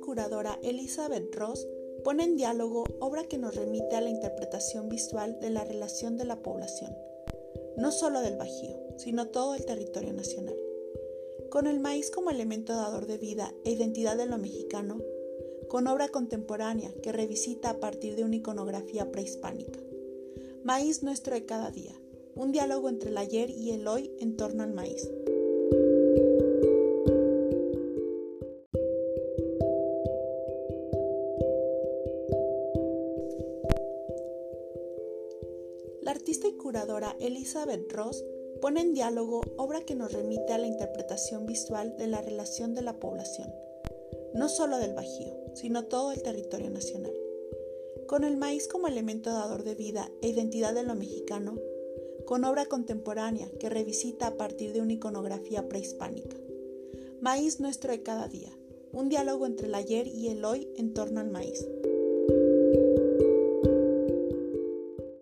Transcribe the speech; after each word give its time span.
curadora 0.00 0.58
Elizabeth 0.62 1.34
Ross 1.34 1.66
pone 2.04 2.24
en 2.24 2.36
diálogo 2.36 2.84
obra 3.00 3.24
que 3.24 3.38
nos 3.38 3.56
remite 3.56 3.96
a 3.96 4.00
la 4.00 4.10
interpretación 4.10 4.88
visual 4.88 5.38
de 5.40 5.50
la 5.50 5.64
relación 5.64 6.16
de 6.16 6.24
la 6.24 6.42
población, 6.42 6.96
no 7.76 7.90
solo 7.90 8.20
del 8.20 8.36
Bajío, 8.36 8.78
sino 8.96 9.28
todo 9.28 9.54
el 9.54 9.64
territorio 9.64 10.12
nacional. 10.12 10.56
Con 11.50 11.66
el 11.66 11.80
maíz 11.80 12.10
como 12.10 12.30
elemento 12.30 12.74
dador 12.74 13.06
de 13.06 13.18
vida 13.18 13.52
e 13.64 13.72
identidad 13.72 14.16
de 14.16 14.26
lo 14.26 14.38
mexicano, 14.38 15.00
con 15.68 15.88
obra 15.88 16.08
contemporánea 16.08 16.92
que 17.02 17.12
revisita 17.12 17.70
a 17.70 17.80
partir 17.80 18.14
de 18.16 18.24
una 18.24 18.36
iconografía 18.36 19.10
prehispánica. 19.10 19.80
Maíz 20.62 21.02
nuestro 21.02 21.34
de 21.34 21.44
cada 21.44 21.70
día, 21.70 22.00
un 22.36 22.52
diálogo 22.52 22.88
entre 22.88 23.10
el 23.10 23.18
ayer 23.18 23.50
y 23.50 23.72
el 23.72 23.88
hoy 23.88 24.12
en 24.20 24.36
torno 24.36 24.62
al 24.62 24.72
maíz. 24.72 25.10
La 36.02 36.12
artista 36.12 36.48
y 36.48 36.52
curadora 36.52 37.14
Elizabeth 37.20 37.92
Ross 37.92 38.24
pone 38.62 38.80
en 38.80 38.94
diálogo 38.94 39.42
obra 39.58 39.82
que 39.82 39.94
nos 39.94 40.12
remite 40.12 40.54
a 40.54 40.58
la 40.58 40.66
interpretación 40.66 41.44
visual 41.44 41.96
de 41.98 42.06
la 42.06 42.22
relación 42.22 42.74
de 42.74 42.80
la 42.80 42.98
población, 42.98 43.52
no 44.34 44.48
solo 44.48 44.78
del 44.78 44.94
Bajío, 44.94 45.36
sino 45.54 45.84
todo 45.84 46.12
el 46.12 46.22
territorio 46.22 46.70
nacional. 46.70 47.12
Con 48.06 48.24
el 48.24 48.38
maíz 48.38 48.66
como 48.66 48.88
elemento 48.88 49.30
dador 49.30 49.62
de 49.62 49.74
vida 49.74 50.10
e 50.22 50.28
identidad 50.28 50.74
de 50.74 50.84
lo 50.84 50.94
mexicano, 50.94 51.58
con 52.24 52.44
obra 52.44 52.64
contemporánea 52.64 53.50
que 53.58 53.68
revisita 53.68 54.28
a 54.28 54.36
partir 54.36 54.72
de 54.72 54.80
una 54.80 54.94
iconografía 54.94 55.68
prehispánica. 55.68 56.36
Maíz 57.20 57.60
nuestro 57.60 57.92
de 57.92 58.02
cada 58.02 58.26
día, 58.26 58.56
un 58.92 59.10
diálogo 59.10 59.44
entre 59.44 59.66
el 59.66 59.74
ayer 59.74 60.06
y 60.06 60.28
el 60.28 60.44
hoy 60.46 60.68
en 60.76 60.94
torno 60.94 61.20
al 61.20 61.30
maíz. 61.30 61.66